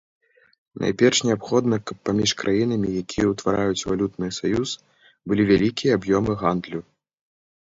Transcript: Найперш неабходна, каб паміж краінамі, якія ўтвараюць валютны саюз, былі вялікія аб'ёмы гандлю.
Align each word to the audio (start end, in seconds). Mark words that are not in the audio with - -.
Найперш 0.83 1.17
неабходна, 1.27 1.75
каб 1.91 1.97
паміж 2.09 2.31
краінамі, 2.39 2.89
якія 3.03 3.25
ўтвараюць 3.33 3.85
валютны 3.91 4.27
саюз, 4.39 4.69
былі 5.33 5.43
вялікія 5.53 5.91
аб'ёмы 6.03 6.31
гандлю. 6.45 6.81